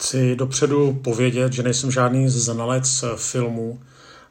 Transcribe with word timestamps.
Chci 0.00 0.36
dopředu 0.36 0.92
povědět, 0.92 1.52
že 1.52 1.62
nejsem 1.62 1.90
žádný 1.90 2.28
znalec 2.28 3.04
filmů 3.16 3.80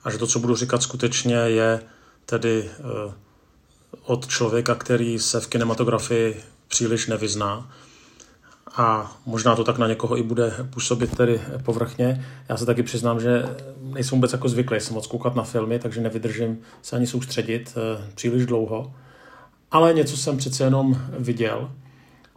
a 0.04 0.12
že 0.12 0.18
to, 0.18 0.28
co 0.28 0.40
budu 0.40 0.56
říkat 0.56 0.84
skutečně, 0.84 1.36
je 1.36 1.82
tedy 2.26 2.70
eh, 2.70 3.14
od 4.04 4.28
člověka, 4.28 4.76
který 4.76 5.20
se 5.20 5.40
v 5.40 5.48
kinematografii 5.48 6.44
příliš 6.68 7.08
nevyzná. 7.08 7.72
A 8.76 9.18
možná 9.26 9.56
to 9.56 9.64
tak 9.64 9.78
na 9.78 9.88
někoho 9.88 10.18
i 10.18 10.24
bude 10.24 10.54
působit 10.70 11.18
tedy 11.18 11.42
povrchně. 11.64 12.26
Já 12.50 12.58
se 12.58 12.66
taky 12.66 12.84
přiznám, 12.84 13.20
že 13.20 13.44
nejsem 13.82 14.18
vůbec 14.18 14.34
jako 14.34 14.50
zvyklý 14.50 14.80
jsem 14.80 14.94
moc 14.94 15.08
koukat 15.08 15.36
na 15.36 15.44
filmy, 15.44 15.80
takže 15.80 16.02
nevydržím 16.02 16.60
se 16.82 16.96
ani 16.96 17.08
soustředit 17.08 17.74
eh, 17.78 18.12
příliš 18.16 18.46
dlouho. 18.46 18.94
Ale 19.72 19.94
něco 19.94 20.18
jsem 20.18 20.38
přece 20.38 20.64
jenom 20.64 21.02
viděl 21.20 21.72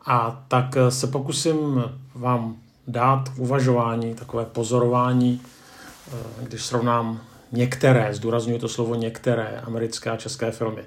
a 0.06 0.44
tak 0.48 0.76
se 0.88 1.06
pokusím 1.06 1.82
vám 2.14 2.56
dát 2.86 3.28
k 3.28 3.38
uvažování, 3.38 4.14
takové 4.14 4.44
pozorování, 4.44 5.40
eh, 5.42 6.16
když 6.42 6.64
srovnám 6.64 7.20
některé, 7.52 8.14
zdůraznuju 8.14 8.58
to 8.58 8.68
slovo 8.68 8.94
některé 8.94 9.60
americké 9.64 10.10
a 10.10 10.16
české 10.16 10.50
filmy. 10.50 10.84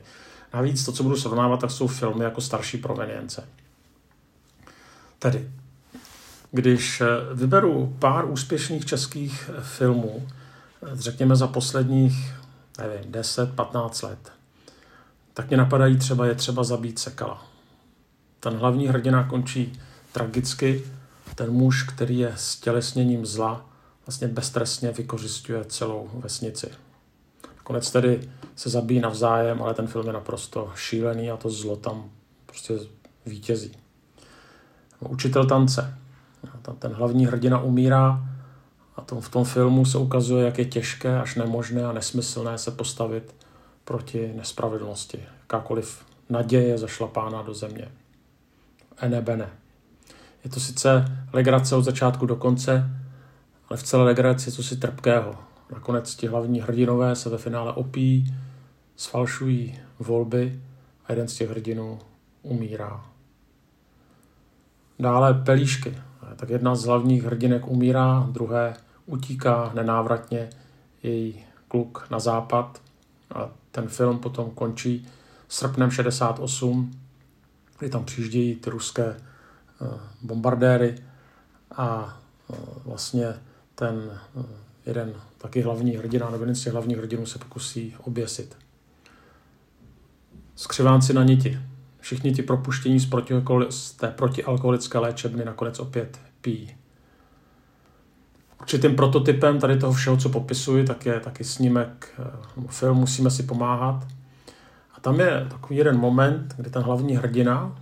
Navíc 0.53 0.85
to, 0.85 0.91
co 0.91 1.03
budu 1.03 1.17
srovnávat, 1.17 1.59
tak 1.59 1.71
jsou 1.71 1.87
filmy 1.87 2.23
jako 2.23 2.41
starší 2.41 2.77
provenience. 2.77 3.47
Tedy, 5.19 5.49
když 6.51 7.01
eh, 7.01 7.05
vyberu 7.33 7.95
pár 7.99 8.31
úspěšných 8.31 8.85
českých 8.85 9.49
filmů, 9.61 10.27
eh, 10.27 10.89
řekněme 10.93 11.35
za 11.35 11.47
posledních, 11.47 12.33
nevím, 12.77 13.11
10-15 13.11 14.03
let, 14.03 14.31
tak 15.33 15.47
mě 15.47 15.57
napadají 15.57 15.97
třeba, 15.97 16.25
je 16.25 16.35
třeba 16.35 16.63
zabít 16.63 16.99
Sekala. 16.99 17.45
Ten 18.39 18.53
hlavní 18.53 18.87
hrdina 18.87 19.23
končí 19.23 19.79
tragicky, 20.11 20.83
ten 21.35 21.51
muž, 21.51 21.83
který 21.83 22.19
je 22.19 22.33
stělesněním 22.35 23.25
zla, 23.25 23.69
vlastně 24.05 24.27
beztrestně 24.27 24.91
vykořišťuje 24.91 25.65
celou 25.65 26.09
vesnici. 26.13 26.69
Nakonec 27.57 27.91
tedy 27.91 28.29
se 28.55 28.69
zabíjí 28.69 28.99
navzájem, 28.99 29.61
ale 29.63 29.73
ten 29.73 29.87
film 29.87 30.07
je 30.07 30.13
naprosto 30.13 30.71
šílený 30.75 31.31
a 31.31 31.37
to 31.37 31.49
zlo 31.49 31.75
tam 31.75 32.09
prostě 32.45 32.73
vítězí. 33.25 33.71
Učitel 34.99 35.45
tance. 35.45 35.97
Ten 36.79 36.93
hlavní 36.93 37.25
hrdina 37.25 37.61
umírá 37.61 38.29
a 38.95 39.01
tom, 39.01 39.21
v 39.21 39.29
tom 39.29 39.45
filmu 39.45 39.85
se 39.85 39.97
ukazuje, 39.97 40.45
jak 40.45 40.57
je 40.57 40.65
těžké 40.65 41.19
až 41.19 41.35
nemožné 41.35 41.85
a 41.85 41.93
nesmyslné 41.93 42.57
se 42.57 42.71
postavit 42.71 43.35
proti 43.83 44.33
nespravedlnosti. 44.35 45.23
Jakákoliv 45.39 46.05
naděje 46.29 46.77
zašlapána 46.77 47.41
do 47.41 47.53
země. 47.53 47.91
Ene 48.97 49.21
bene. 49.21 49.49
Je 50.45 50.51
to 50.51 50.59
sice 50.59 51.05
legrace 51.33 51.75
od 51.75 51.81
začátku 51.81 52.25
do 52.25 52.35
konce, 52.35 52.89
ale 53.69 53.77
v 53.77 53.83
celé 53.83 54.03
legraci 54.03 54.49
je 54.49 54.55
to 54.55 54.63
si 54.63 54.77
trpkého. 54.77 55.35
Nakonec 55.73 56.15
ti 56.15 56.27
hlavní 56.27 56.61
hrdinové 56.61 57.15
se 57.15 57.29
ve 57.29 57.37
finále 57.37 57.73
opí, 57.73 58.35
sfalšují 58.95 59.79
volby 59.99 60.61
a 61.05 61.11
jeden 61.11 61.27
z 61.27 61.35
těch 61.35 61.49
hrdinů 61.49 61.99
umírá. 62.41 63.05
Dále 64.99 65.33
pelíšky. 65.33 65.97
Tak 66.35 66.49
jedna 66.49 66.75
z 66.75 66.83
hlavních 66.83 67.23
hrdinek 67.23 67.67
umírá, 67.67 68.27
druhé 68.31 68.73
utíká 69.05 69.71
nenávratně 69.73 70.49
její 71.03 71.43
kluk 71.67 72.07
na 72.09 72.19
západ 72.19 72.81
a 73.35 73.49
ten 73.71 73.87
film 73.87 74.19
potom 74.19 74.51
končí 74.51 75.07
srpnem 75.49 75.91
68, 75.91 76.91
kdy 77.79 77.89
tam 77.89 78.05
přijíždějí 78.05 78.55
ty 78.55 78.69
ruské 78.69 79.15
bombardéry 80.21 80.95
a 81.75 82.17
eh, 82.49 82.55
vlastně 82.85 83.33
ten 83.75 84.19
eh, 84.37 84.43
jeden 84.85 85.13
taky 85.37 85.61
hlavní 85.61 85.91
hrdina, 85.97 86.29
nebo 86.29 86.43
jeden 86.43 86.55
z 86.55 86.63
těch 86.63 86.73
hlavních 86.73 86.97
hrdinů 86.97 87.25
se 87.25 87.39
pokusí 87.39 87.95
oběsit. 88.03 88.57
Skřivánci 90.55 91.13
na 91.13 91.23
niti. 91.23 91.59
Všichni 91.99 92.33
ti 92.33 92.43
propuštění 92.43 92.99
z, 92.99 93.09
z 93.69 93.91
té 93.91 94.07
protialkoholické 94.07 94.97
léčebny 94.97 95.45
nakonec 95.45 95.79
opět 95.79 96.19
pijí. 96.41 96.75
Určitým 98.61 98.95
prototypem 98.95 99.59
tady 99.59 99.77
toho 99.77 99.93
všeho, 99.93 100.17
co 100.17 100.29
popisuji, 100.29 100.83
tak 100.83 101.05
je 101.05 101.19
taky 101.19 101.43
snímek, 101.43 102.21
film 102.67 102.97
Musíme 102.97 103.31
si 103.31 103.43
pomáhat. 103.43 104.07
A 104.93 104.99
tam 105.01 105.19
je 105.19 105.47
takový 105.49 105.77
jeden 105.77 105.97
moment, 105.97 106.53
kdy 106.57 106.69
ten 106.69 106.81
hlavní 106.81 107.15
hrdina, 107.15 107.77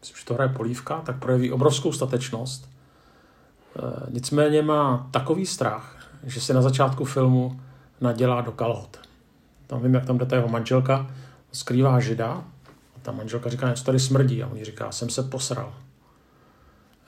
myslím, 0.00 0.16
že 0.18 0.24
to 0.24 0.34
hraje 0.34 0.50
Polívka, 0.50 1.00
tak 1.00 1.18
projeví 1.18 1.52
obrovskou 1.52 1.92
statečnost. 1.92 2.68
E, 2.68 4.10
nicméně 4.10 4.62
má 4.62 5.08
takový 5.10 5.46
strach, 5.46 6.08
že 6.24 6.40
se 6.40 6.54
na 6.54 6.62
začátku 6.62 7.04
filmu 7.04 7.60
nadělá 8.00 8.40
do 8.40 8.52
kalhot. 8.52 8.98
Tam 9.66 9.82
vím, 9.82 9.94
jak 9.94 10.06
tam 10.06 10.18
jde 10.18 10.26
ta 10.26 10.36
jeho 10.36 10.48
manželka, 10.48 11.10
skrývá 11.52 12.00
žida 12.00 12.44
a 12.96 13.00
ta 13.02 13.12
manželka 13.12 13.50
říká, 13.50 13.68
něco 13.68 13.84
tady 13.84 14.00
smrdí 14.00 14.42
a 14.42 14.46
on 14.46 14.58
říká, 14.62 14.92
jsem 14.92 15.10
se 15.10 15.22
posral. 15.22 15.72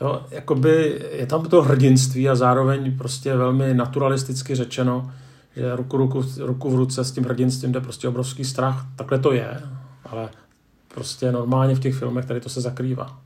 Jo, 0.00 0.26
jakoby 0.31 1.02
je 1.12 1.26
tam 1.26 1.44
to 1.44 1.62
hrdinství 1.62 2.28
a 2.28 2.34
zároveň 2.34 2.98
prostě 2.98 3.36
velmi 3.36 3.75
naturalisticky 3.75 4.54
řečeno, 4.54 5.12
že 5.56 5.76
ruku, 5.76 5.97
ruku, 5.97 6.25
ruku 6.38 6.70
v 6.70 6.75
ruce 6.75 7.04
s 7.04 7.12
tím 7.12 7.25
hrdinstvím 7.25 7.72
jde 7.72 7.81
prostě 7.81 8.08
obrovský 8.08 8.44
strach. 8.44 8.86
Takhle 8.97 9.19
to 9.19 9.32
je, 9.32 9.60
ale 10.04 10.28
Prostě 10.94 11.32
normálně 11.32 11.75
v 11.75 11.80
těch 11.80 11.94
filmech 11.94 12.25
tady 12.25 12.41
to 12.41 12.48
se 12.48 12.60
zakrývá. 12.60 13.20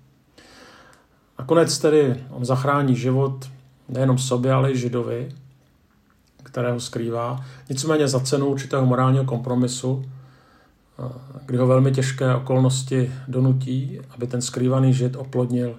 Nakonec 1.38 1.78
tedy 1.78 2.25
on 2.31 2.44
zachrání 2.44 2.97
život 2.97 3.50
nejenom 3.88 4.19
sobě, 4.19 4.53
ale 4.53 4.72
i 4.72 4.78
židovi, 4.78 5.28
kterého 6.43 6.81
skrývá. 6.81 7.44
Nicméně 7.69 8.09
za 8.09 8.21
cenu 8.21 8.47
určitého 8.47 8.87
morálního 8.87 9.25
kompromisu, 9.25 10.05
kdy 11.47 11.59
ho 11.59 11.66
velmi 11.66 11.93
těžké 11.93 12.34
okolnosti 12.34 13.12
donutí, 13.28 14.00
aby 14.10 14.26
ten 14.26 14.43
skrývaný 14.43 14.94
žid 14.94 15.16
oplodnil 15.16 15.78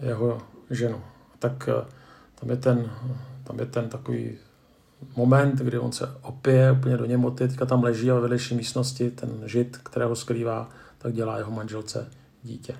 jeho 0.00 0.38
ženu. 0.70 1.00
Tak 1.38 1.68
tam 2.40 2.50
je 2.50 2.56
ten, 2.56 2.90
tam 3.44 3.58
je 3.58 3.66
ten 3.66 3.88
takový 3.88 4.32
moment, 5.16 5.58
kdy 5.58 5.78
on 5.78 5.92
se 5.92 6.06
opije 6.22 6.72
úplně 6.72 6.96
do 6.96 7.04
němoty, 7.04 7.48
teďka 7.48 7.66
tam 7.66 7.82
leží 7.82 8.10
a 8.10 8.14
ve 8.14 8.20
vedlejší 8.20 8.54
místnosti 8.54 9.10
ten 9.10 9.30
žid, 9.46 9.76
kterého 9.76 10.16
skrývá, 10.16 10.68
tak 10.98 11.14
dělá 11.14 11.38
jeho 11.38 11.50
manželce 11.50 12.08
dítě. 12.42 12.74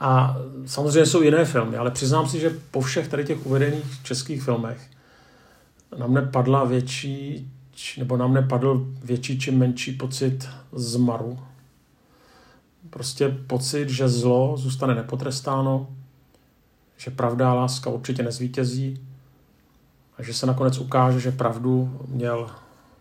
A 0.00 0.36
samozřejmě 0.66 1.06
jsou 1.06 1.22
jiné 1.22 1.44
filmy, 1.44 1.76
ale 1.76 1.90
přiznám 1.90 2.28
si, 2.28 2.40
že 2.40 2.50
po 2.70 2.80
všech 2.80 3.08
tady 3.08 3.24
těch 3.24 3.46
uvedených 3.46 4.02
českých 4.02 4.42
filmech 4.42 4.90
na 5.98 6.06
mne 6.06 6.22
padla 6.22 6.64
větší, 6.64 7.50
nebo 7.98 8.16
na 8.16 8.26
mne 8.26 8.42
padl 8.42 8.86
větší 9.04 9.38
či 9.38 9.50
menší 9.50 9.92
pocit 9.92 10.48
zmaru. 10.72 11.38
Prostě 12.90 13.28
pocit, 13.28 13.88
že 13.88 14.08
zlo 14.08 14.56
zůstane 14.56 14.94
nepotrestáno, 14.94 15.88
že 16.96 17.10
pravda 17.10 17.50
a 17.50 17.54
láska 17.54 17.90
určitě 17.90 18.22
nezvítězí, 18.22 19.07
a 20.18 20.22
že 20.22 20.34
se 20.34 20.46
nakonec 20.46 20.78
ukáže, 20.78 21.20
že 21.20 21.32
pravdu 21.32 22.00
měl 22.06 22.50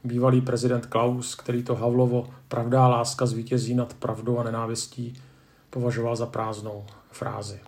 bývalý 0.03 0.41
prezident 0.41 0.85
Klaus, 0.85 1.35
který 1.35 1.63
to 1.63 1.75
Havlovo 1.75 2.29
pravda 2.47 2.85
a 2.85 2.87
láska 2.87 3.25
zvítězí 3.25 3.75
nad 3.75 3.93
pravdou 3.93 4.37
a 4.37 4.43
nenávistí 4.43 5.21
považoval 5.69 6.15
za 6.15 6.25
prázdnou 6.25 6.85
frázi. 7.11 7.59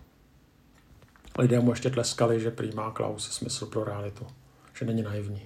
Lidé 1.38 1.60
mu 1.60 1.70
ještě 1.70 1.90
tleskali, 1.90 2.40
že 2.40 2.50
prý 2.50 2.70
Klaus 2.92 3.30
smysl 3.30 3.66
pro 3.66 3.84
realitu, 3.84 4.26
že 4.74 4.86
není 4.86 5.02
naivní. 5.02 5.42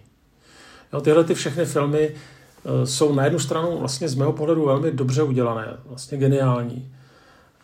Jo, 0.93 1.01
tyhle 1.01 1.25
ty 1.25 1.35
všechny 1.35 1.65
filmy 1.65 2.15
e, 2.15 2.87
jsou 2.87 3.15
na 3.15 3.25
jednu 3.25 3.39
stranu 3.39 3.79
vlastně 3.79 4.09
z 4.09 4.15
mého 4.15 4.33
pohledu 4.33 4.67
velmi 4.67 4.91
dobře 4.91 5.23
udělané, 5.23 5.77
vlastně 5.85 6.19
geniální. 6.19 6.93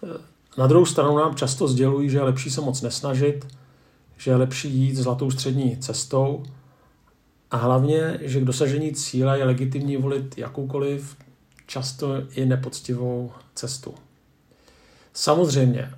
E, 0.05 0.19
na 0.59 0.67
druhou 0.67 0.87
stranu 0.87 1.19
nám 1.19 1.34
často 1.34 1.69
sdělují, 1.69 2.11
že 2.11 2.19
je 2.19 2.22
lepší 2.22 2.51
se 2.51 2.61
moc 2.61 2.83
nesnažit, 2.83 3.47
že 4.21 4.31
je 4.31 4.37
lepší 4.37 4.77
jít 4.77 4.97
zlatou 4.97 5.31
střední 5.31 5.77
cestou 5.77 6.43
a 7.51 7.57
hlavně, 7.57 8.19
že 8.22 8.41
k 8.41 8.45
dosažení 8.45 8.93
cíle 8.93 9.39
je 9.39 9.45
legitimní 9.45 9.97
volit 9.97 10.39
jakoukoliv, 10.39 11.17
často 11.67 12.15
i 12.31 12.47
nepoctivou 12.47 13.33
cestu. 13.55 13.95
Samozřejmě, 15.13 15.91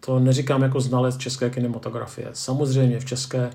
to 0.00 0.20
neříkám 0.20 0.62
jako 0.62 0.80
znalec 0.80 1.16
české 1.16 1.50
kinematografie. 1.50 2.28
Samozřejmě 2.32 3.00
v 3.00 3.04
české 3.04 3.50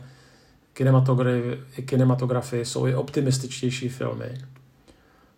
kinematografii, 0.74 1.64
kinematografii 1.86 2.66
jsou 2.66 2.88
i 2.88 2.96
optimističtější 2.96 3.90
filmy. 3.90 4.38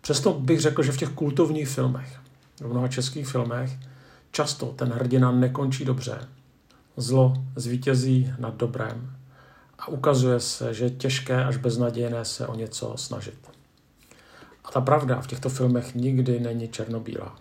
Přesto 0.00 0.32
bych 0.32 0.60
řekl, 0.60 0.82
že 0.82 0.92
v 0.92 0.96
těch 0.96 1.08
kultovních 1.08 1.68
filmech, 1.68 2.18
v 2.60 2.66
mnoha 2.66 2.88
českých 2.88 3.28
filmech, 3.28 3.78
často 4.30 4.66
ten 4.66 4.88
hrdina 4.88 5.32
nekončí 5.32 5.84
dobře 5.84 6.28
zlo 6.98 7.34
zvítězí 7.56 8.32
nad 8.38 8.54
dobrem 8.54 9.16
a 9.78 9.88
ukazuje 9.88 10.40
se, 10.40 10.74
že 10.74 10.84
je 10.84 10.90
těžké 10.90 11.44
až 11.44 11.56
beznadějné 11.56 12.24
se 12.24 12.46
o 12.46 12.54
něco 12.54 12.96
snažit. 12.96 13.50
A 14.64 14.70
ta 14.70 14.80
pravda 14.80 15.20
v 15.20 15.26
těchto 15.26 15.48
filmech 15.48 15.94
nikdy 15.94 16.40
není 16.40 16.68
černobílá. 16.68 17.36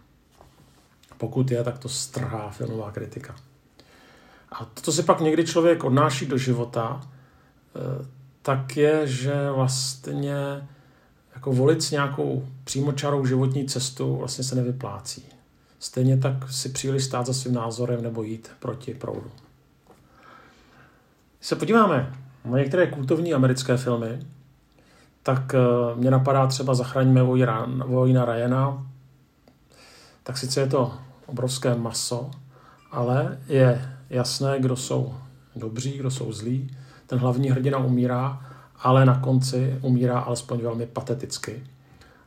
Pokud 1.18 1.52
je, 1.52 1.64
tak 1.64 1.80
to 1.80 1.90
strhá 1.90 2.50
filmová 2.50 2.92
kritika. 2.92 3.36
A 4.52 4.66
to, 4.66 4.82
co 4.82 4.92
si 4.92 5.04
pak 5.04 5.22
někdy 5.22 5.46
člověk 5.46 5.84
odnáší 5.84 6.26
do 6.26 6.38
života, 6.38 7.02
eh, 7.02 8.06
tak 8.42 8.78
je, 8.78 9.08
že 9.08 9.52
vlastně 9.52 10.68
jako 11.36 11.52
volit 11.52 11.84
s 11.84 11.92
nějakou 11.92 12.48
přímočarou 12.64 13.26
životní 13.26 13.66
cestu 13.66 14.16
vlastně 14.16 14.44
se 14.44 14.56
nevyplácí. 14.56 15.26
Stejně 15.80 16.18
tak 16.18 16.52
si 16.52 16.70
příliš 16.70 17.04
stát 17.04 17.26
za 17.26 17.34
svým 17.34 17.54
názorem 17.54 18.04
nebo 18.04 18.24
jít 18.24 18.52
proti 18.60 18.94
proudu. 18.94 19.32
Když 21.38 21.48
se 21.48 21.56
podíváme 21.56 22.14
na 22.46 22.58
některé 22.58 22.88
kultovní 22.88 23.34
americké 23.34 23.78
filmy, 23.78 24.20
tak 25.24 25.54
eh, 25.54 25.96
mě 25.96 26.12
napadá 26.12 26.48
třeba 26.48 26.76
Zachraňme 26.76 27.24
vojna 27.86 28.26
Ryana, 28.26 28.88
tak 30.24 30.38
sice 30.38 30.60
je 30.60 30.68
to 30.68 30.94
obrovské 31.26 31.76
maso, 31.76 32.32
ale 32.92 33.38
je 33.48 33.96
jasné, 34.10 34.60
kdo 34.60 34.76
jsou 34.76 35.16
dobří, 35.56 35.98
kdo 35.98 36.12
jsou 36.12 36.32
zlí. 36.32 36.76
Ten 37.08 37.20
hlavní 37.20 37.50
hrdina 37.50 37.78
umírá, 37.78 38.42
ale 38.80 39.06
na 39.06 39.20
konci 39.20 39.80
umírá 39.82 40.20
alespoň 40.20 40.62
velmi 40.62 40.86
pateticky. 40.86 41.64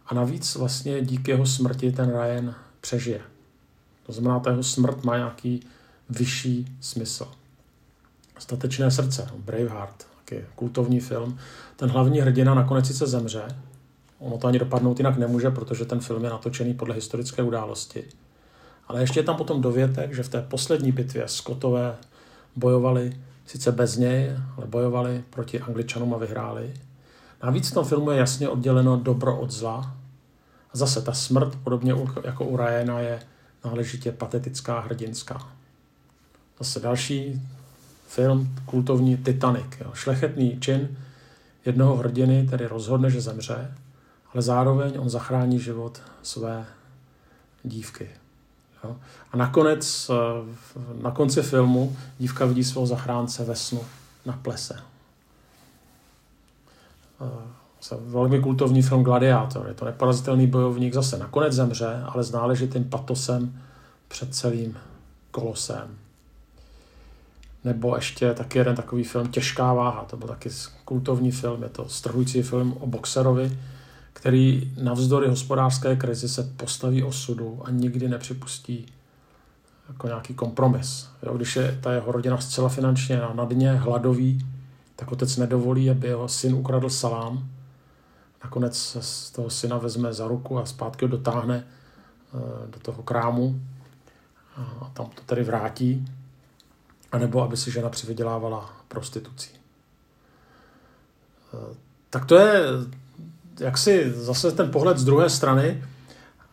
A 0.06 0.14
navíc 0.14 0.56
vlastně 0.56 1.00
díky 1.00 1.30
jeho 1.30 1.46
smrti 1.46 1.92
ten 1.92 2.20
Ryan 2.20 2.54
přežije. 2.80 3.20
To 4.06 4.12
znamená, 4.12 4.40
ta 4.40 4.50
jeho 4.50 4.62
smrt 4.62 5.04
má 5.04 5.16
nějaký 5.16 5.60
vyšší 6.10 6.76
smysl. 6.80 7.39
Statečné 8.40 8.90
srdce, 8.90 9.30
Braveheart, 9.36 10.06
taky 10.16 10.44
kultovní 10.54 11.00
film. 11.00 11.38
Ten 11.76 11.90
hlavní 11.90 12.20
hrdina 12.20 12.54
nakonec 12.54 12.86
sice 12.86 13.06
zemře, 13.06 13.42
ono 14.18 14.38
to 14.38 14.46
ani 14.46 14.58
dopadnout 14.58 14.98
jinak 14.98 15.16
nemůže, 15.16 15.50
protože 15.50 15.84
ten 15.84 16.00
film 16.00 16.24
je 16.24 16.30
natočený 16.30 16.74
podle 16.74 16.94
historické 16.94 17.42
události. 17.42 18.04
Ale 18.88 19.00
ještě 19.00 19.20
je 19.20 19.24
tam 19.24 19.36
potom 19.36 19.60
dovětek, 19.60 20.14
že 20.14 20.22
v 20.22 20.28
té 20.28 20.42
poslední 20.42 20.92
bitvě 20.92 21.28
Skotové 21.28 21.96
bojovali 22.56 23.16
sice 23.46 23.72
bez 23.72 23.96
něj, 23.96 24.36
ale 24.56 24.66
bojovali 24.66 25.24
proti 25.30 25.60
Angličanům 25.60 26.14
a 26.14 26.18
vyhráli. 26.18 26.74
Navíc 27.42 27.70
v 27.70 27.74
tom 27.74 27.84
filmu 27.84 28.10
je 28.10 28.18
jasně 28.18 28.48
odděleno 28.48 28.96
dobro 28.96 29.38
od 29.40 29.50
zla. 29.50 29.96
A 30.74 30.76
zase 30.76 31.02
ta 31.02 31.12
smrt, 31.12 31.56
podobně 31.64 31.94
jako 32.24 32.44
u 32.44 32.56
Ryana, 32.56 33.00
je 33.00 33.22
náležitě 33.64 34.12
patetická, 34.12 34.80
hrdinská. 34.80 35.48
Zase 36.58 36.80
další 36.80 37.42
film, 38.10 38.54
kultovní 38.66 39.16
Titanic. 39.16 39.66
Jo. 39.80 39.90
Šlechetný 39.94 40.60
čin 40.60 40.96
jednoho 41.64 41.96
hrdiny 41.96 42.46
tedy 42.50 42.66
rozhodne, 42.66 43.10
že 43.10 43.20
zemře, 43.20 43.74
ale 44.34 44.42
zároveň 44.42 44.92
on 44.98 45.10
zachrání 45.10 45.60
život 45.60 46.02
své 46.22 46.66
dívky. 47.62 48.08
Jo. 48.84 48.96
A 49.32 49.36
nakonec, 49.36 50.10
eh, 50.10 50.14
na 51.02 51.10
konci 51.10 51.42
filmu, 51.42 51.96
dívka 52.18 52.46
vidí 52.46 52.64
svého 52.64 52.86
zachránce 52.86 53.44
ve 53.44 53.56
snu 53.56 53.80
na 54.26 54.32
plese. 54.42 54.82
Eh, 57.20 57.96
velmi 58.00 58.40
kultovní 58.40 58.82
film 58.82 59.04
Gladiátor. 59.04 59.66
Je 59.68 59.74
to 59.74 59.84
neporazitelný 59.84 60.46
bojovník, 60.46 60.94
zase 60.94 61.18
nakonec 61.18 61.52
zemře, 61.52 62.02
ale 62.06 62.24
s 62.24 62.30
náležitým 62.30 62.84
patosem 62.84 63.62
před 64.08 64.34
celým 64.34 64.78
kolosem. 65.30 65.98
Nebo 67.64 67.96
ještě 67.96 68.34
taky 68.34 68.58
jeden 68.58 68.76
takový 68.76 69.04
film 69.04 69.28
Těžká 69.28 69.72
váha, 69.72 70.04
to 70.04 70.16
byl 70.16 70.28
taky 70.28 70.50
kultovní 70.84 71.30
film, 71.30 71.62
je 71.62 71.68
to 71.68 71.88
strhující 71.88 72.42
film 72.42 72.76
o 72.80 72.86
boxerovi, 72.86 73.58
který 74.12 74.72
navzdory 74.82 75.28
hospodářské 75.28 75.96
krizi 75.96 76.28
se 76.28 76.42
postaví 76.42 77.02
osudu 77.02 77.60
a 77.64 77.70
nikdy 77.70 78.08
nepřipustí 78.08 78.86
jako 79.88 80.06
nějaký 80.06 80.34
kompromis. 80.34 81.08
Jo, 81.22 81.36
když 81.36 81.56
je 81.56 81.78
ta 81.80 81.92
jeho 81.92 82.12
rodina 82.12 82.38
zcela 82.38 82.68
finančně 82.68 83.20
na 83.34 83.44
dně, 83.44 83.72
hladový, 83.72 84.46
tak 84.96 85.12
otec 85.12 85.36
nedovolí, 85.36 85.90
aby 85.90 86.06
jeho 86.06 86.28
syn 86.28 86.54
ukradl 86.54 86.90
salám. 86.90 87.48
Nakonec 88.44 88.78
se 88.78 89.02
z 89.02 89.30
toho 89.30 89.50
syna 89.50 89.78
vezme 89.78 90.12
za 90.12 90.28
ruku 90.28 90.58
a 90.58 90.66
zpátky 90.66 91.04
ho 91.04 91.08
dotáhne 91.08 91.64
eh, 91.64 92.38
do 92.70 92.78
toho 92.82 93.02
krámu 93.02 93.60
a 94.56 94.90
tam 94.92 95.06
to 95.06 95.22
tedy 95.26 95.42
vrátí. 95.42 96.06
A 97.12 97.18
nebo 97.18 97.42
aby 97.42 97.56
si 97.56 97.70
žena 97.70 97.88
přivydělávala 97.88 98.70
prostitucí. 98.88 99.50
Eh, 101.54 101.74
tak 102.10 102.24
to 102.24 102.34
je 102.36 102.64
jaksi 103.60 104.12
zase 104.14 104.52
ten 104.52 104.70
pohled 104.70 104.98
z 104.98 105.04
druhé 105.04 105.30
strany. 105.30 105.84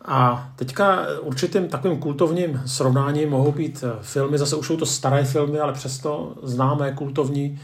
A 0.04 0.50
teďka 0.56 1.06
určitým 1.20 1.68
takovým 1.68 1.98
kultovním 1.98 2.62
srovnáním 2.66 3.30
mohou 3.30 3.52
být 3.52 3.84
filmy, 4.00 4.38
zase 4.38 4.56
už 4.56 4.66
jsou 4.66 4.76
to 4.76 4.86
staré 4.86 5.24
filmy, 5.24 5.60
ale 5.60 5.72
přesto 5.72 6.34
známé 6.42 6.92
kultovní, 6.92 7.60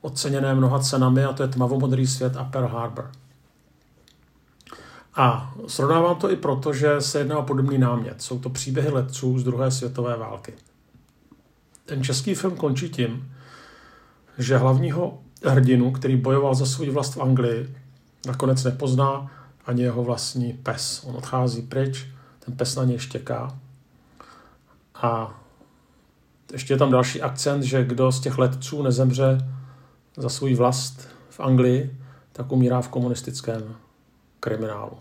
oceněné 0.00 0.54
mnoha 0.54 0.78
cenami, 0.78 1.24
a 1.24 1.32
to 1.32 1.42
je 1.42 1.48
Tmavomodrý 1.48 2.06
svět 2.06 2.36
a 2.36 2.44
Pearl 2.44 2.68
Harbor. 2.68 3.10
A 5.14 5.54
srovnávám 5.66 6.16
to 6.16 6.30
i 6.30 6.36
proto, 6.36 6.72
že 6.72 7.00
se 7.00 7.18
jedná 7.18 7.38
o 7.38 7.42
podobný 7.42 7.78
námět. 7.78 8.22
Jsou 8.22 8.38
to 8.38 8.50
příběhy 8.50 8.90
letců 8.90 9.38
z 9.38 9.44
druhé 9.44 9.70
světové 9.70 10.16
války. 10.16 10.52
Ten 11.86 12.04
český 12.04 12.34
film 12.34 12.56
končí 12.56 12.88
tím, 12.88 13.32
že 14.38 14.58
hlavního 14.58 15.18
hrdinu, 15.44 15.90
který 15.90 16.16
bojoval 16.16 16.54
za 16.54 16.66
svou 16.66 16.92
vlast 16.92 17.16
v 17.16 17.22
Anglii, 17.22 17.76
nakonec 18.26 18.64
nepozná 18.64 19.30
ani 19.66 19.82
jeho 19.82 20.04
vlastní 20.04 20.52
pes. 20.52 21.04
On 21.04 21.16
odchází 21.16 21.62
pryč, 21.62 22.06
ten 22.38 22.56
pes 22.56 22.76
na 22.76 22.84
něj 22.84 22.98
štěká. 22.98 23.58
A 24.94 25.40
ještě 26.52 26.74
je 26.74 26.78
tam 26.78 26.90
další 26.90 27.22
akcent, 27.22 27.62
že 27.62 27.84
kdo 27.84 28.12
z 28.12 28.20
těch 28.20 28.38
letců 28.38 28.82
nezemře 28.82 29.38
za 30.16 30.28
svůj 30.28 30.54
vlast 30.54 31.08
v 31.30 31.40
Anglii, 31.40 31.96
tak 32.32 32.52
umírá 32.52 32.80
v 32.80 32.88
komunistickém 32.88 33.76
kriminálu. 34.40 34.98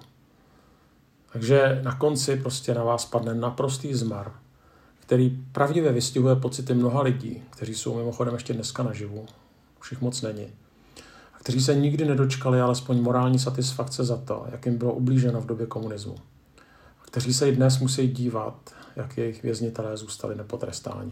Takže 1.34 1.80
na 1.84 1.96
konci 1.96 2.36
prostě 2.36 2.74
na 2.74 2.84
vás 2.84 3.06
padne 3.06 3.34
naprostý 3.34 3.94
zmar, 3.94 4.32
který 5.06 5.30
pravdivě 5.52 5.92
vystihuje 5.92 6.36
pocity 6.36 6.74
mnoha 6.74 7.02
lidí, 7.02 7.44
kteří 7.50 7.76
jsou 7.76 7.98
mimochodem 7.98 8.34
ještě 8.34 8.54
dneska 8.54 8.84
naživu. 8.84 9.26
Už 9.80 9.92
jich 9.92 10.02
moc 10.02 10.22
není 10.22 10.48
kteří 11.46 11.62
se 11.62 11.76
nikdy 11.76 12.06
nedočkali 12.06 12.62
alespoň 12.62 13.02
morální 13.02 13.40
satisfakce 13.40 14.04
za 14.04 14.18
to, 14.18 14.46
jak 14.52 14.66
jim 14.66 14.78
bylo 14.78 14.94
ublíženo 14.94 15.42
v 15.42 15.46
době 15.46 15.66
komunismu. 15.66 16.16
A 17.02 17.06
kteří 17.06 17.34
se 17.34 17.50
i 17.50 17.56
dnes 17.56 17.80
musí 17.80 18.08
dívat, 18.08 18.76
jak 18.96 19.18
jejich 19.18 19.44
věznitelé 19.44 19.98
zůstali 19.98 20.36
nepotrestáni. 20.36 21.12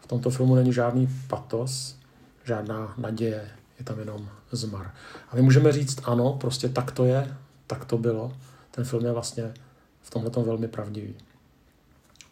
V 0.00 0.06
tomto 0.06 0.30
filmu 0.30 0.54
není 0.54 0.72
žádný 0.72 1.08
patos, 1.26 1.96
žádná 2.44 2.94
naděje, 2.98 3.50
je 3.78 3.84
tam 3.84 3.98
jenom 3.98 4.28
zmar. 4.50 4.94
A 5.30 5.36
my 5.36 5.42
můžeme 5.42 5.72
říct, 5.72 6.00
ano, 6.04 6.32
prostě 6.32 6.68
tak 6.68 6.90
to 6.90 7.04
je, 7.04 7.36
tak 7.66 7.84
to 7.84 7.98
bylo. 7.98 8.32
Ten 8.70 8.84
film 8.84 9.04
je 9.04 9.12
vlastně 9.12 9.54
v 10.02 10.10
tomhle 10.10 10.30
velmi 10.44 10.68
pravdivý. 10.68 11.14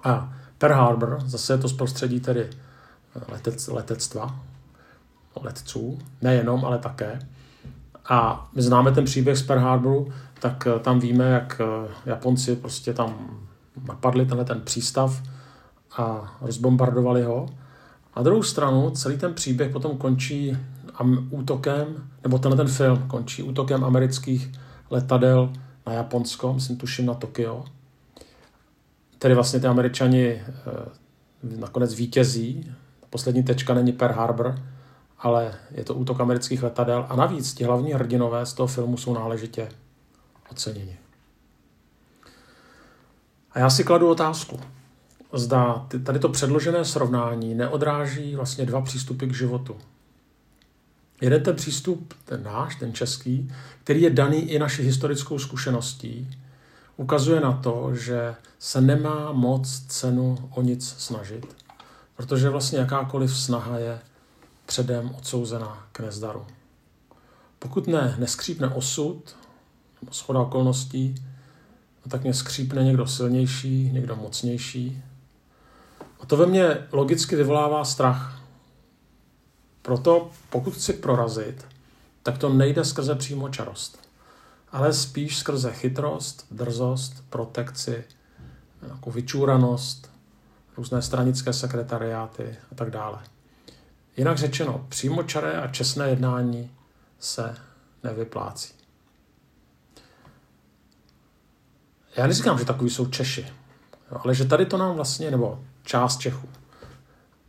A 0.04 0.37
Pearl 0.58 0.75
Harbor, 0.75 1.22
zase 1.25 1.52
je 1.52 1.58
to 1.58 1.68
z 1.68 1.72
prostředí 1.72 2.20
tedy 2.20 2.50
letec, 3.28 3.68
letectva, 3.68 4.40
letců, 5.42 5.98
nejenom, 6.22 6.64
ale 6.64 6.78
také. 6.78 7.18
A 8.08 8.48
my 8.54 8.62
známe 8.62 8.92
ten 8.92 9.04
příběh 9.04 9.38
z 9.38 9.42
Pearl 9.42 9.60
Harboru, 9.60 10.12
tak 10.40 10.66
eh, 10.66 10.78
tam 10.78 11.00
víme, 11.00 11.25
jak 11.25 11.60
eh, 11.60 11.88
Japonci 12.06 12.56
prostě 12.56 12.94
tam 12.94 13.38
napadli 13.88 14.26
tenhle 14.26 14.44
ten 14.44 14.60
přístav 14.60 15.22
a 15.96 16.36
rozbombardovali 16.40 17.22
ho. 17.22 17.48
A 18.14 18.22
druhou 18.22 18.42
stranu 18.42 18.90
celý 18.90 19.18
ten 19.18 19.34
příběh 19.34 19.72
potom 19.72 19.96
končí 19.96 20.56
útokem, 21.30 21.86
nebo 22.22 22.38
tenhle 22.38 22.56
ten 22.56 22.75
film 22.75 23.04
končí 23.08 23.42
útokem 23.42 23.84
amerických 23.84 24.52
letadel 24.90 25.52
na 25.86 25.92
Japonsko, 25.92 26.52
myslím 26.52 26.76
tuším 26.76 27.06
na 27.06 27.14
Tokio. 27.14 27.64
Tedy 29.18 29.35
vlastně 29.35 29.61
ty 29.61 29.66
američani 29.66 30.26
eh, 30.28 30.44
nakonec 31.42 31.94
vítězí. 31.94 32.73
Poslední 33.11 33.42
tečka 33.42 33.75
není 33.75 33.92
Pearl 33.92 34.14
Harbor, 34.14 34.54
ale 35.18 35.54
je 35.70 35.85
to 35.85 35.94
útok 35.94 36.20
amerických 36.20 36.62
letadel 36.62 37.06
a 37.08 37.16
navíc 37.16 37.54
ti 37.54 37.64
hlavní 37.64 37.92
hrdinové 37.92 38.46
z 38.46 38.52
toho 38.52 38.66
filmu 38.66 38.96
jsou 38.96 39.14
náležitě 39.14 39.68
oceněni. 40.50 40.99
A 43.52 43.58
já 43.58 43.70
si 43.70 43.85
kladu 43.85 44.08
otázku. 44.08 44.61
Zda 45.32 45.87
tady 46.04 46.18
to 46.18 46.28
předložené 46.28 46.85
srovnání 46.85 47.54
neodráží 47.54 48.37
vlastně 48.37 48.66
dva 48.66 48.80
přístupy 48.80 49.26
k 49.26 49.35
životu. 49.35 49.76
Jeden 51.20 51.42
ten 51.42 51.56
přístup, 51.56 52.14
ten 52.25 52.42
náš, 52.42 52.76
ten 52.76 52.92
český, 52.92 53.52
který 53.85 54.02
je 54.02 54.11
daný 54.11 54.50
i 54.50 54.58
naší 54.58 54.82
historickou 54.82 55.38
zkušeností, 55.38 56.30
ukazuje 56.97 57.41
na 57.41 57.53
to, 57.53 57.95
že 57.95 58.35
se 58.59 58.81
nemá 58.81 59.33
moc 59.33 59.85
cenu 59.88 60.50
o 60.50 60.62
nic 60.62 60.88
snažit, 60.99 61.57
protože 62.17 62.50
vlastně 62.50 62.79
jakákoliv 62.79 63.37
snaha 63.37 63.79
je 63.79 64.00
předem 64.67 65.15
odsouzena 65.19 65.88
k 65.93 66.00
nezdaru. 66.00 66.47
Pokud 67.59 67.87
ne, 67.87 68.17
neskřípne 68.19 68.69
osud, 68.69 69.37
nebo 70.03 70.12
schoda 70.12 70.41
okolností, 70.41 71.15
no 72.05 72.11
tak 72.11 72.23
mě 72.23 72.35
skřípne 72.35 72.85
někdo 72.85 73.07
silnější, 73.07 73.91
někdo 73.93 74.17
mocnější. 74.17 75.03
A 76.21 76.26
to 76.26 76.37
ve 76.37 76.47
mně 76.47 76.79
logicky 76.93 77.37
vyvolává 77.37 77.85
strach. 77.85 78.43
Proto 79.83 80.31
pokud 80.50 80.75
chci 80.75 80.93
prorazit, 80.93 81.67
tak 82.23 82.38
to 82.38 82.49
nejde 82.49 82.85
skrze 82.85 83.15
přímo 83.15 83.49
čarost, 83.49 84.05
ale 84.76 84.92
spíš 84.92 85.38
skrze 85.38 85.73
chytrost, 85.73 86.47
drzost, 86.50 87.25
protekci, 87.30 88.04
jako 88.88 89.11
vyčúranost, 89.11 90.11
různé 90.76 91.02
stranické 91.02 91.52
sekretariáty 91.52 92.56
a 92.73 92.75
tak 92.75 92.90
dále. 92.90 93.18
Jinak 94.16 94.38
řečeno, 94.38 94.87
přímočaré 94.88 95.52
a 95.52 95.68
čestné 95.68 96.09
jednání 96.09 96.71
se 97.18 97.54
nevyplácí. 98.02 98.75
Já 102.16 102.26
neříkám, 102.26 102.59
že 102.59 102.64
takový 102.64 102.90
jsou 102.90 103.06
Češi, 103.06 103.47
ale 104.11 104.35
že 104.35 104.45
tady 104.45 104.66
to 104.66 104.76
nám 104.76 104.97
vlastně, 104.97 105.30
nebo 105.30 105.64
část 105.83 106.21
Čechů, 106.21 106.49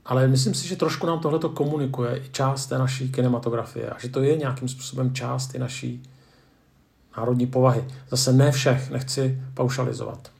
ale 0.05 0.27
myslím 0.27 0.53
si, 0.53 0.67
že 0.67 0.75
trošku 0.75 1.07
nám 1.07 1.19
tohle 1.19 1.39
komunikuje 1.53 2.17
i 2.17 2.29
část 2.29 2.67
té 2.67 2.77
naší 2.77 3.11
kinematografie 3.11 3.89
a 3.89 3.99
že 3.99 4.09
to 4.09 4.21
je 4.21 4.37
nějakým 4.37 4.69
způsobem 4.69 5.13
část 5.13 5.55
i 5.55 5.59
naší 5.59 6.03
národní 7.17 7.47
povahy. 7.47 7.85
Zase 8.09 8.33
ne 8.33 8.51
všech, 8.51 8.89
nechci 8.89 9.41
paušalizovat, 9.53 10.31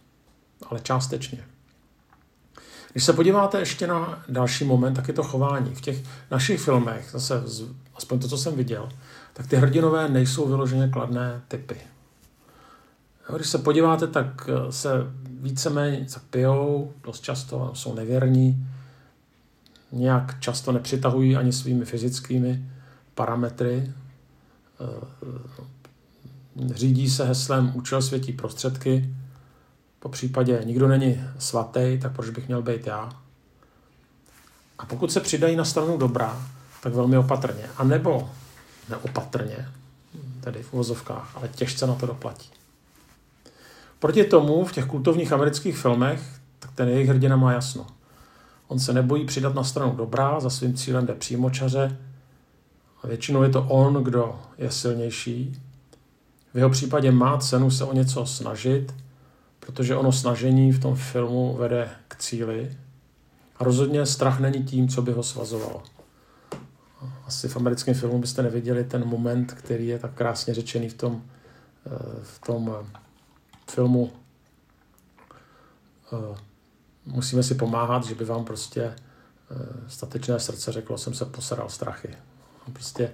ale 0.69 0.79
částečně. 0.79 1.43
Když 2.91 3.03
se 3.03 3.13
podíváte 3.13 3.59
ještě 3.59 3.87
na 3.87 4.23
další 4.29 4.65
moment, 4.65 4.93
tak 4.93 5.07
je 5.07 5.13
to 5.13 5.23
chování. 5.23 5.75
V 5.75 5.81
těch 5.81 6.03
našich 6.31 6.61
filmech, 6.61 7.09
zase 7.11 7.43
aspoň 7.95 8.19
to, 8.19 8.27
co 8.27 8.37
jsem 8.37 8.55
viděl, 8.55 8.89
tak 9.33 9.47
ty 9.47 9.55
hrdinové 9.55 10.09
nejsou 10.09 10.47
vyloženě 10.47 10.87
kladné 10.87 11.41
typy. 11.47 11.77
Když 13.35 13.47
se 13.47 13.57
podíváte, 13.57 14.07
tak 14.07 14.49
eh, 14.49 14.71
se 14.71 14.89
víceméně 15.29 16.05
pijou, 16.29 16.93
dost 17.03 17.21
často 17.21 17.71
jsou 17.73 17.95
nevěrní, 17.95 18.67
nějak 19.91 20.39
často 20.39 20.71
nepřitahují 20.71 21.35
ani 21.35 21.53
svými 21.53 21.85
fyzickými 21.85 22.71
parametry, 23.15 23.91
eh, 24.81 25.07
řídí 26.65 27.09
se 27.09 27.25
heslem 27.25 27.71
účel 27.75 28.01
světí 28.01 28.33
prostředky, 28.33 29.09
po 29.99 30.09
případě 30.09 30.61
nikdo 30.65 30.87
není 30.87 31.21
svatý, 31.39 31.99
tak 32.01 32.11
proč 32.11 32.29
bych 32.29 32.47
měl 32.47 32.61
být 32.61 32.87
já? 32.87 33.09
A 34.79 34.85
pokud 34.85 35.11
se 35.11 35.19
přidají 35.19 35.55
na 35.55 35.65
stranu 35.65 35.97
dobrá, 35.97 36.41
tak 36.83 36.93
velmi 36.93 37.17
opatrně. 37.17 37.63
A 37.77 37.83
nebo 37.83 38.29
neopatrně, 38.89 39.69
tedy 40.41 40.63
v 40.63 40.73
uvozovkách, 40.73 41.31
ale 41.35 41.47
těžce 41.47 41.87
na 41.87 41.95
to 41.95 42.05
doplatí. 42.05 42.49
Proti 43.99 44.23
tomu 44.23 44.65
v 44.65 44.71
těch 44.71 44.85
kultovních 44.85 45.31
amerických 45.31 45.77
filmech, 45.77 46.39
tak 46.59 46.71
ten 46.71 46.89
jejich 46.89 47.09
hrdina 47.09 47.35
má 47.35 47.51
jasno. 47.51 47.87
On 48.67 48.79
se 48.79 48.93
nebojí 48.93 49.25
přidat 49.25 49.53
na 49.55 49.63
stranu 49.63 49.95
dobrá, 49.95 50.39
za 50.39 50.49
svým 50.49 50.73
cílem 50.73 51.05
jde 51.05 51.13
přímočaře. 51.13 51.97
A 53.03 53.07
většinou 53.07 53.43
je 53.43 53.49
to 53.49 53.63
on, 53.63 54.03
kdo 54.03 54.39
je 54.57 54.71
silnější. 54.71 55.61
V 56.53 56.57
jeho 56.57 56.69
případě 56.69 57.11
má 57.11 57.37
cenu 57.37 57.71
se 57.71 57.83
o 57.83 57.93
něco 57.93 58.25
snažit, 58.25 58.93
protože 59.59 59.95
ono 59.95 60.11
snažení 60.11 60.71
v 60.71 60.79
tom 60.79 60.95
filmu 60.95 61.55
vede 61.59 61.89
k 62.07 62.15
cíli. 62.15 62.77
A 63.59 63.63
rozhodně 63.63 64.05
strach 64.05 64.39
není 64.39 64.63
tím, 64.63 64.87
co 64.87 65.01
by 65.01 65.11
ho 65.11 65.23
svazovalo. 65.23 65.83
Asi 67.25 67.47
v 67.47 67.57
americkém 67.57 67.93
filmu 67.93 68.19
byste 68.19 68.43
neviděli 68.43 68.83
ten 68.83 69.05
moment, 69.05 69.53
který 69.53 69.87
je 69.87 69.99
tak 69.99 70.13
krásně 70.13 70.53
řečený 70.53 70.89
v 70.89 70.93
tom, 70.93 71.23
eh, 71.85 71.89
v 72.23 72.39
tom 72.39 72.75
eh, 72.79 72.99
filmu 73.71 74.11
eh, 76.13 76.37
musíme 77.05 77.43
si 77.43 77.55
pomáhat, 77.55 78.05
že 78.05 78.15
by 78.15 78.25
vám 78.25 78.45
prostě 78.45 78.93
statečné 79.87 80.39
srdce 80.39 80.71
řeklo, 80.71 80.97
jsem 80.97 81.13
se 81.13 81.25
posadal 81.25 81.69
strachy. 81.69 82.09
Prostě 82.73 83.11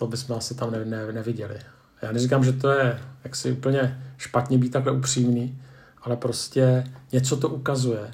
to 0.00 0.06
bychom 0.06 0.36
asi 0.36 0.54
tam 0.54 0.70
ne, 0.70 0.84
ne, 0.84 1.12
neviděli. 1.12 1.58
Já 2.02 2.12
neříkám, 2.12 2.44
že 2.44 2.52
to 2.52 2.70
je 2.70 3.00
jaksi 3.24 3.52
úplně 3.52 4.04
špatně 4.18 4.58
být 4.58 4.70
takhle 4.70 4.92
upřímný, 4.92 5.62
ale 6.02 6.16
prostě 6.16 6.84
něco 7.12 7.36
to 7.36 7.48
ukazuje 7.48 8.10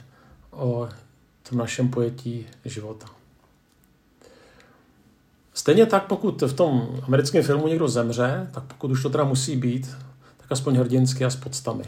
o 0.51 0.89
tom 1.49 1.59
našem 1.59 1.89
pojetí 1.89 2.47
života. 2.65 3.07
Stejně 5.55 5.87
tak, 5.87 6.07
pokud 6.07 6.43
v 6.43 6.53
tom 6.53 7.01
americkém 7.03 7.43
filmu 7.43 7.69
někdo 7.69 7.89
zemře, 7.89 8.49
tak 8.53 8.65
pokud 8.65 8.91
už 8.91 9.03
to 9.03 9.11
teda 9.11 9.25
musí 9.25 9.57
být, 9.57 9.97
tak 10.37 10.53
aspoň 10.53 10.77
hrdinsky 10.77 11.25
a 11.25 11.31
s 11.31 11.37
podstami. 11.37 11.85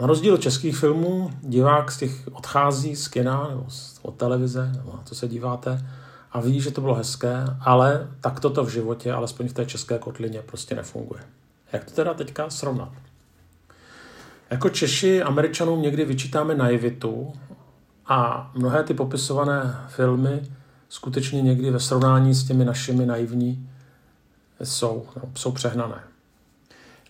Na 0.00 0.06
rozdíl 0.06 0.34
od 0.34 0.40
českých 0.40 0.76
filmů 0.76 1.30
divák 1.40 1.92
z 1.92 1.98
těch 1.98 2.28
odchází 2.32 2.96
z 2.96 3.08
kina 3.08 3.48
nebo 3.48 3.66
od 4.02 4.16
televize, 4.16 4.72
nebo 4.76 4.92
na 4.92 5.02
to 5.08 5.14
se 5.14 5.28
díváte, 5.28 5.86
a 6.32 6.40
ví, 6.40 6.60
že 6.60 6.70
to 6.70 6.80
bylo 6.80 6.94
hezké, 6.94 7.44
ale 7.60 8.08
tak 8.20 8.40
toto 8.40 8.64
v 8.64 8.68
životě, 8.68 9.12
alespoň 9.12 9.48
v 9.48 9.52
té 9.52 9.66
české 9.66 9.98
kotlině, 9.98 10.42
prostě 10.42 10.74
nefunguje. 10.74 11.20
Jak 11.72 11.84
to 11.84 11.90
teda 11.90 12.14
teďka 12.14 12.50
srovnat? 12.50 12.92
Jako 14.50 14.68
Češi 14.68 15.22
Američanům 15.22 15.82
někdy 15.82 16.04
vyčítáme 16.04 16.54
naivitu 16.54 17.32
a 18.06 18.50
mnohé 18.54 18.82
ty 18.82 18.94
popisované 18.94 19.76
filmy 19.88 20.42
skutečně 20.88 21.42
někdy 21.42 21.70
ve 21.70 21.80
srovnání 21.80 22.34
s 22.34 22.44
těmi 22.44 22.64
našimi 22.64 23.06
naivní 23.06 23.70
jsou, 24.64 25.06
no, 25.16 25.22
jsou 25.34 25.52
přehnané. 25.52 26.00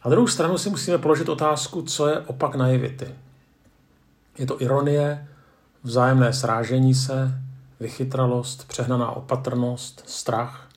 Na 0.05 0.11
druhou 0.11 0.27
stranu 0.27 0.59
si 0.59 0.71
musíme 0.71 0.99
položit 0.99 1.29
otázku, 1.29 1.83
co 1.83 2.09
je 2.09 2.21
opak 2.21 2.55
naivity. 2.55 3.15
Je 4.39 4.47
to 4.47 4.63
ironie, 4.63 5.29
vzájemné 5.83 6.33
srážení 6.33 6.95
se, 6.95 7.43
vychytralost, 7.81 8.69
přehnaná 8.69 9.11
opatrnost, 9.11 10.03
strach 10.07 10.69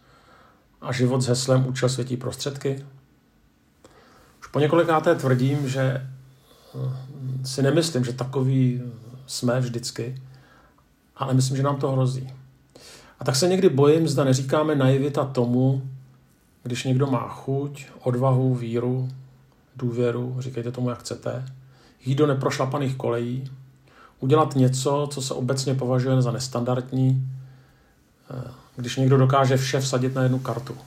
a 0.82 0.92
život 0.92 1.22
s 1.22 1.28
heslem 1.28 1.68
účel 1.68 1.90
světí 1.90 2.18
prostředky? 2.18 2.86
Už 4.40 4.48
po 4.48 4.60
několikáté 4.60 5.16
tvrdím, 5.16 5.70
že 5.70 5.82
eh, 5.82 7.46
si 7.46 7.62
nemyslím, 7.62 8.06
že 8.06 8.14
takový 8.14 8.82
jsme 9.28 9.60
vždycky, 9.60 10.22
ale 11.16 11.34
myslím, 11.34 11.58
že 11.58 11.64
nám 11.64 11.80
to 11.80 11.92
hrozí. 11.92 12.34
A 13.20 13.26
tak 13.26 13.36
se 13.36 13.48
někdy 13.48 13.70
bojím, 13.70 14.08
zda 14.08 14.24
neříkáme 14.24 14.76
naivita 14.76 15.26
tomu, 15.26 15.90
když 16.64 16.84
někdo 16.84 17.08
má 17.08 17.28
chuť, 17.28 17.86
odvahu, 18.04 18.56
víru, 18.56 19.10
důvěru, 19.76 20.36
říkejte 20.40 20.72
tomu, 20.72 20.90
jak 20.90 21.00
chcete, 21.00 21.46
jít 22.06 22.16
do 22.16 22.28
neprošlapaných 22.28 22.96
kolejí, 22.96 23.52
udělat 24.22 24.56
něco, 24.56 25.08
co 25.12 25.22
se 25.22 25.34
obecně 25.34 25.76
považuje 25.76 26.22
za 26.22 26.32
nestandardní, 26.32 27.30
eh, 28.32 28.52
když 28.76 28.96
někdo 28.96 29.18
dokáže 29.18 29.58
vše 29.58 29.80
vsadit 29.80 30.16
na 30.16 30.24
jednu 30.24 30.40
kartu. 30.40 30.78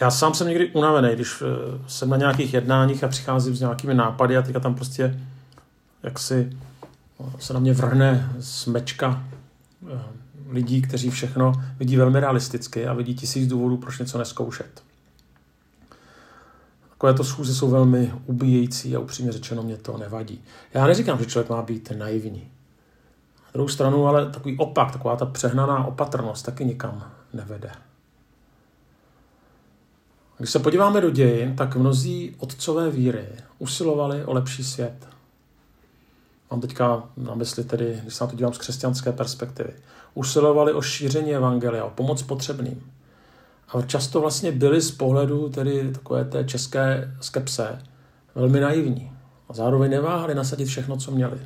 Já 0.00 0.10
sám 0.10 0.34
jsem 0.34 0.48
někdy 0.48 0.70
unavený, 0.70 1.14
když 1.14 1.42
eh, 1.42 1.44
jsem 1.86 2.10
na 2.10 2.16
nějakých 2.16 2.54
jednáních 2.54 3.04
a 3.04 3.08
přicházím 3.08 3.56
s 3.56 3.60
nějakými 3.60 3.94
nápady 3.94 4.36
a 4.36 4.42
teďka 4.42 4.60
tam 4.60 4.74
prostě 4.74 5.20
jak 6.02 6.18
si 6.18 6.56
no, 7.20 7.32
se 7.38 7.52
na 7.52 7.60
mě 7.60 7.72
vrhne 7.72 8.32
smečka 8.40 9.24
eh, 9.94 10.00
lidí, 10.48 10.82
kteří 10.82 11.10
všechno 11.10 11.52
vidí 11.78 11.96
velmi 11.96 12.20
realisticky 12.20 12.86
a 12.86 12.94
vidí 12.94 13.14
tisíc 13.14 13.48
důvodů, 13.48 13.76
proč 13.76 13.98
něco 13.98 14.18
neskoušet. 14.18 14.85
Takovéto 16.96 17.24
schůze 17.24 17.54
jsou 17.54 17.70
velmi 17.70 18.12
ubíjející 18.26 18.96
a 18.96 19.00
upřímně 19.00 19.32
řečeno 19.32 19.62
mě 19.62 19.76
to 19.76 19.98
nevadí. 19.98 20.44
Já 20.74 20.86
neříkám, 20.86 21.18
že 21.18 21.26
člověk 21.26 21.50
má 21.50 21.62
být 21.62 21.92
naivní. 21.98 22.50
Na 23.44 23.50
druhou 23.52 23.68
stranu 23.68 24.06
ale 24.06 24.30
takový 24.30 24.58
opak, 24.58 24.92
taková 24.92 25.16
ta 25.16 25.26
přehnaná 25.26 25.84
opatrnost 25.84 26.46
taky 26.46 26.64
nikam 26.64 27.12
nevede. 27.32 27.70
Když 30.38 30.50
se 30.50 30.58
podíváme 30.58 31.00
do 31.00 31.10
dějin, 31.10 31.56
tak 31.56 31.76
mnozí 31.76 32.36
otcové 32.38 32.90
víry 32.90 33.28
usilovali 33.58 34.24
o 34.24 34.32
lepší 34.32 34.64
svět. 34.64 35.08
Mám 36.50 36.60
teďka 36.60 37.02
na 37.16 37.34
mysli 37.34 37.64
tedy, 37.64 38.00
když 38.02 38.14
se 38.14 38.24
na 38.24 38.30
to 38.30 38.36
dívám 38.36 38.52
z 38.52 38.58
křesťanské 38.58 39.12
perspektivy. 39.12 39.72
Usilovali 40.14 40.72
o 40.72 40.82
šíření 40.82 41.34
evangelia, 41.34 41.84
o 41.84 41.90
pomoc 41.90 42.22
potřebným. 42.22 42.92
A 43.68 43.82
často 43.82 44.20
vlastně 44.20 44.52
byli 44.52 44.80
z 44.80 44.90
pohledu 44.90 45.48
tedy 45.48 45.90
takové 45.92 46.24
té 46.24 46.44
české 46.44 47.14
skepse 47.20 47.82
velmi 48.34 48.60
naivní. 48.60 49.12
A 49.48 49.54
zároveň 49.54 49.90
neváhali 49.90 50.34
nasadit 50.34 50.64
všechno, 50.64 50.96
co 50.96 51.10
měli. 51.10 51.38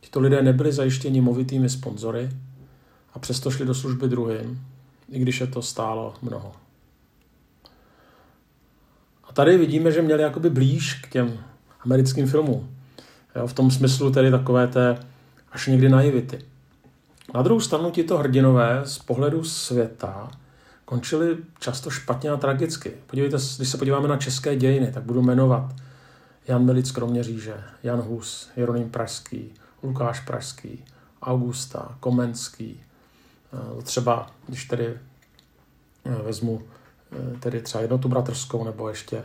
Tito 0.00 0.20
lidé 0.20 0.42
nebyli 0.42 0.72
zajištěni 0.72 1.20
movitými 1.20 1.68
sponzory 1.68 2.30
a 3.14 3.18
přesto 3.18 3.50
šli 3.50 3.66
do 3.66 3.74
služby 3.74 4.08
druhým, 4.08 4.66
i 5.08 5.18
když 5.18 5.40
je 5.40 5.46
to 5.46 5.62
stálo 5.62 6.14
mnoho. 6.22 6.52
A 9.24 9.32
tady 9.32 9.58
vidíme, 9.58 9.92
že 9.92 10.02
měli 10.02 10.22
jakoby 10.22 10.50
blíž 10.50 10.94
k 10.94 11.08
těm 11.08 11.38
americkým 11.80 12.26
filmům. 12.26 12.70
Jo, 13.36 13.46
v 13.46 13.52
tom 13.52 13.70
smyslu 13.70 14.10
tedy 14.10 14.30
takové 14.30 14.66
té 14.66 14.98
až 15.52 15.66
někdy 15.66 15.88
naivity. 15.88 16.38
Na 17.34 17.42
druhou 17.42 17.60
stranu 17.60 17.90
tito 17.90 18.18
hrdinové 18.18 18.82
z 18.84 18.98
pohledu 18.98 19.44
světa 19.44 20.30
končily 20.84 21.36
často 21.58 21.90
špatně 21.90 22.30
a 22.30 22.36
tragicky. 22.36 22.92
Podívejte, 23.06 23.36
když 23.56 23.68
se 23.68 23.78
podíváme 23.78 24.08
na 24.08 24.16
české 24.16 24.56
dějiny, 24.56 24.92
tak 24.92 25.02
budu 25.02 25.22
jmenovat 25.22 25.74
Jan 26.48 26.64
Milic 26.64 26.90
Kroměříže, 26.90 27.64
Jan 27.82 28.00
Hus, 28.00 28.50
Jeroným 28.56 28.90
Pražský, 28.90 29.54
Lukáš 29.82 30.20
Pražský, 30.20 30.84
Augusta, 31.22 31.96
Komenský, 32.00 32.82
eh, 33.52 33.82
třeba, 33.82 34.26
když 34.46 34.64
tedy 34.64 34.98
eh, 36.04 36.22
vezmu 36.22 36.62
eh, 37.12 37.38
tedy 37.38 37.62
třeba 37.62 37.82
jednotu 37.82 38.08
bratrskou 38.08 38.64
nebo 38.64 38.88
ještě 38.88 39.24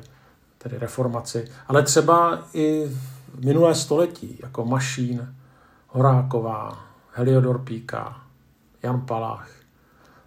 tedy 0.58 0.78
reformaci, 0.78 1.52
ale 1.68 1.84
třeba 1.84 2.48
i 2.54 2.86
v 2.88 3.46
minulé 3.46 3.76
století, 3.76 4.40
jako 4.44 4.66
Mašín, 4.66 5.36
Horáková, 5.88 6.86
Heliodor 7.14 7.64
Píka, 7.64 8.22
Jan 8.84 9.02
Palach 9.02 9.52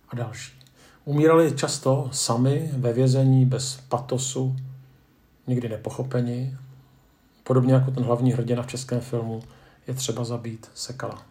a 0.08 0.16
další. 0.16 0.61
Umírali 1.04 1.52
často 1.52 2.08
sami 2.12 2.70
ve 2.72 2.92
vězení 2.92 3.46
bez 3.46 3.78
patosu, 3.88 4.56
nikdy 5.46 5.68
nepochopeni, 5.68 6.56
podobně 7.44 7.74
jako 7.74 7.90
ten 7.90 8.04
hlavní 8.04 8.32
hrdina 8.32 8.62
v 8.62 8.66
českém 8.66 9.00
filmu 9.00 9.42
je 9.86 9.94
třeba 9.94 10.24
zabít 10.24 10.70
Sekala. 10.74 11.22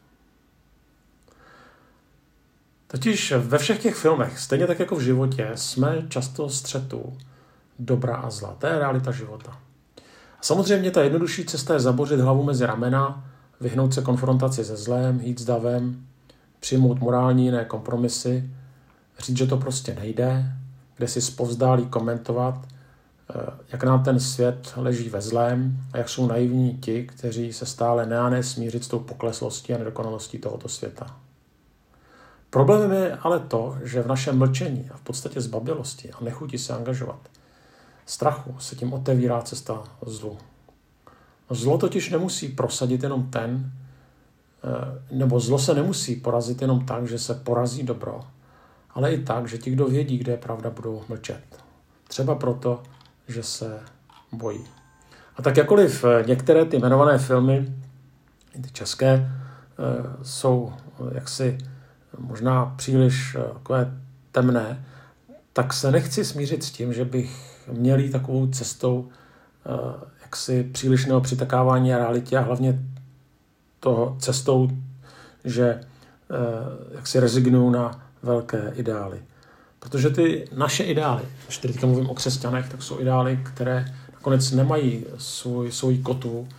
Totiž 2.87 3.33
ve 3.37 3.57
všech 3.57 3.81
těch 3.81 3.95
filmech, 3.95 4.39
stejně 4.39 4.67
tak 4.67 4.79
jako 4.79 4.95
v 4.95 5.01
životě, 5.01 5.51
jsme 5.55 6.05
často 6.09 6.49
střetu 6.49 7.17
dobra 7.79 8.15
a 8.15 8.29
zla. 8.29 8.55
To 8.59 8.67
je 8.67 8.79
realita 8.79 9.11
života. 9.11 9.59
A 10.39 10.41
samozřejmě 10.41 10.91
ta 10.91 11.03
jednodušší 11.03 11.45
cesta 11.45 11.73
je 11.73 11.79
zabořit 11.79 12.19
hlavu 12.19 12.43
mezi 12.43 12.65
ramena, 12.65 13.31
vyhnout 13.61 13.93
se 13.93 14.01
konfrontaci 14.01 14.65
se 14.65 14.77
zlem, 14.77 15.19
jít 15.19 15.39
s 15.39 15.45
davem, 15.45 16.05
přijmout 16.59 16.99
morální 16.99 17.45
jiné 17.45 17.65
kompromisy, 17.65 18.49
říct, 19.19 19.37
že 19.37 19.47
to 19.47 19.57
prostě 19.57 19.95
nejde, 19.95 20.53
kde 20.97 21.07
si 21.07 21.21
spovzdálí 21.21 21.85
komentovat, 21.85 22.65
eh, 22.65 23.33
jak 23.71 23.83
nám 23.83 24.03
ten 24.03 24.19
svět 24.19 24.73
leží 24.75 25.09
ve 25.09 25.21
zlém 25.21 25.77
a 25.93 25.97
jak 25.97 26.09
jsou 26.09 26.27
naivní 26.27 26.77
ti, 26.77 27.03
kteří 27.03 27.53
se 27.53 27.65
stále 27.65 28.05
neané 28.05 28.43
smířit 28.43 28.83
s 28.83 28.87
tou 28.87 28.99
pokleslostí 28.99 29.73
a 29.73 29.77
nedokonalostí 29.77 30.37
tohoto 30.37 30.69
světa. 30.69 31.17
Problémem 32.49 32.91
je 32.91 33.17
ale 33.21 33.39
to, 33.39 33.77
že 33.83 34.01
v 34.01 34.07
našem 34.07 34.37
mlčení 34.37 34.89
a 34.93 34.97
v 34.97 35.01
podstatě 35.01 35.41
zbabilosti 35.41 36.11
a 36.11 36.23
nechutí 36.23 36.57
se 36.57 36.73
angažovat, 36.73 37.19
strachu 38.05 38.55
se 38.59 38.75
tím 38.75 38.93
otevírá 38.93 39.41
cesta 39.41 39.83
zlu. 40.05 40.37
Zlo 41.49 41.77
totiž 41.77 42.09
nemusí 42.09 42.47
prosadit 42.47 43.03
jenom 43.03 43.23
ten, 43.29 43.71
eh, 44.63 45.15
nebo 45.15 45.39
zlo 45.39 45.59
se 45.59 45.73
nemusí 45.73 46.15
porazit 46.15 46.61
jenom 46.61 46.85
tak, 46.85 47.07
že 47.07 47.19
se 47.19 47.33
porazí 47.33 47.83
dobro, 47.83 48.19
ale 48.93 49.13
i 49.13 49.23
tak, 49.23 49.47
že 49.47 49.57
ti, 49.57 49.71
kdo 49.71 49.87
vědí, 49.87 50.17
kde 50.17 50.31
je 50.31 50.37
pravda, 50.37 50.69
budou 50.69 51.03
mlčet. 51.09 51.43
Třeba 52.07 52.35
proto, 52.35 52.83
že 53.27 53.43
se 53.43 53.79
bojí. 54.31 54.65
A 55.37 55.41
tak 55.41 55.57
jakkoliv 55.57 56.03
eh, 56.03 56.23
některé 56.27 56.65
ty 56.65 56.77
jmenované 56.77 57.17
filmy, 57.17 57.73
ty 58.61 58.71
české, 58.71 59.07
eh, 59.09 59.27
jsou 60.23 60.73
jaksi 61.11 61.57
možná 62.17 62.65
příliš 62.65 63.37
takové 63.53 63.97
temné, 64.31 64.85
tak 65.53 65.73
se 65.73 65.91
nechci 65.91 66.25
smířit 66.25 66.63
s 66.63 66.71
tím, 66.71 66.93
že 66.93 67.05
bych 67.05 67.61
měl 67.71 67.99
jít 67.99 68.11
takovou 68.11 68.47
cestou 68.47 69.09
jaksi 70.21 70.63
přílišného 70.63 71.21
přitakávání 71.21 71.93
a 71.93 71.97
realitě 71.97 72.37
a 72.37 72.41
hlavně 72.41 72.79
toho 73.79 74.17
cestou, 74.19 74.69
že 75.43 75.65
eh, 75.69 75.85
jak 76.95 77.07
si 77.07 77.19
rezignuju 77.19 77.69
na 77.69 78.10
velké 78.23 78.73
ideály. 78.75 79.21
Protože 79.79 80.09
ty 80.09 80.47
naše 80.55 80.83
ideály, 80.83 81.23
když 81.45 81.57
teďka 81.57 81.87
mluvím 81.87 82.09
o 82.09 82.15
křesťanech, 82.15 82.69
tak 82.69 82.83
jsou 82.83 82.99
ideály, 82.99 83.39
které 83.53 83.95
nakonec 84.13 84.51
nemají 84.51 85.05
svůj, 85.17 85.71
svůj 85.71 85.97
kotvu, 85.97 86.49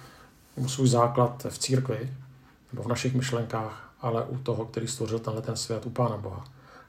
svůj 0.67 0.89
základ 0.89 1.47
v 1.51 1.59
církvi 1.59 2.11
nebo 2.73 2.83
v 2.83 2.87
našich 2.87 3.15
myšlenkách, 3.15 3.95
ale 4.01 4.25
u 4.25 4.39
toho, 4.39 4.65
který 4.65 4.89
stvořil 4.89 5.19
tenhle 5.19 5.43
ten 5.43 5.57
svět, 5.57 5.87
u 5.87 5.91
Pána 5.91 6.17
Boha. 6.17 6.45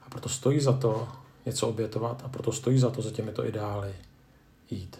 A 0.06 0.10
proto 0.10 0.28
stojí 0.28 0.60
za 0.60 0.72
to 0.72 1.08
něco 1.46 1.68
obětovat 1.68 2.22
a 2.24 2.28
proto 2.28 2.52
stojí 2.52 2.78
za 2.78 2.90
to 2.90 3.02
za 3.02 3.10
těmito 3.10 3.46
ideály 3.46 3.94
jít. 4.70 4.98